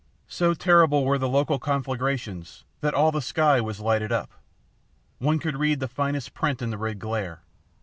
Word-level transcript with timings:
So 0.27 0.55
terrible 0.55 1.05
were 1.05 1.19
the 1.19 1.29
local 1.29 1.59
conflagrations 1.59 2.63
that 2.79 2.95
all 2.95 3.11
the 3.11 3.21
sky 3.21 3.61
was 3.61 3.79
lighted 3.79 4.11
up. 4.11 4.31
One 5.19 5.37
could 5.37 5.57
read 5.57 5.79
the 5.79 5.87
finest 5.87 6.33
print 6.33 6.59
in 6.59 6.71
the 6.71 6.77
red 6.79 6.97
glare. 6.97 7.43